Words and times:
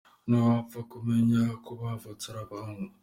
Ntiwapfa 0.27 0.79
kumenya 0.91 1.41
ko 1.65 1.71
bavutse 1.81 2.25
ari 2.27 2.39
abahungu. 2.45 2.93